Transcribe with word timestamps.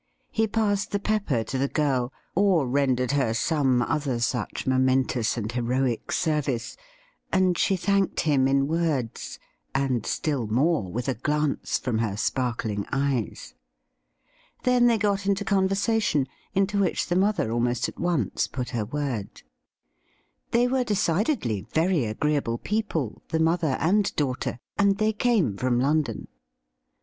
He 0.31 0.47
passed 0.47 0.89
the 0.89 0.99
pepper 0.99 1.43
to 1.43 1.59
the 1.59 1.67
girl, 1.67 2.11
or 2.33 2.67
rendered 2.67 3.11
her 3.11 3.35
some 3.35 3.83
other 3.83 4.19
such 4.19 4.65
momentous 4.65 5.37
and 5.37 5.51
heroic 5.51 6.11
service, 6.11 6.75
and 7.31 7.55
she 7.55 7.75
thanked 7.75 8.21
him 8.21 8.47
in 8.47 8.67
words, 8.67 9.37
and 9.75 10.03
still 10.07 10.47
more 10.47 10.91
with 10.91 11.07
a 11.07 11.13
glance 11.13 11.77
from 11.77 11.99
her 11.99 12.17
sparkling 12.17 12.83
eyes. 12.91 13.53
Then 14.63 14.87
they 14.87 14.97
got 14.97 15.27
into 15.27 15.45
conversation, 15.45 16.25
into 16.55 16.79
which 16.79 17.05
the 17.05 17.15
mother 17.15 17.51
almost 17.51 17.87
at 17.87 17.99
once 17.99 18.47
put 18.47 18.71
her 18.71 18.85
word. 18.85 19.43
They 20.49 20.67
were 20.67 20.83
decidedly 20.83 21.61
very 21.75 22.05
agreeable 22.05 22.57
people, 22.57 23.21
the 23.27 23.39
mother 23.39 23.77
and 23.79 24.15
daughter, 24.15 24.57
and 24.79 24.97
they 24.97 25.13
came 25.13 25.57
from 25.57 25.79
London. 25.79 26.27